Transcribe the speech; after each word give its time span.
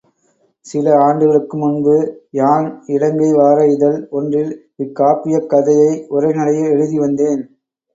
சில 0.65 0.95
ஆண்டுகளுக்கு 0.99 1.57
முன்பு 1.57 1.97
யான் 2.31 2.65
இலங்கை 2.87 3.29
வார 3.33 3.59
இதழ் 3.67 3.99
ஒன்றில் 4.17 4.53
இக்காப்பியக் 4.79 5.49
கதையை 5.49 5.91
உரைநடையில் 6.11 6.71
எழுதி 6.71 6.99
வந்தேன். 6.99 7.43